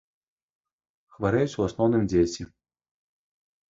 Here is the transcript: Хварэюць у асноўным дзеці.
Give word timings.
Хварэюць 1.17 1.53
у 1.61 1.69
асноўным 1.69 2.11
дзеці. 2.11 2.43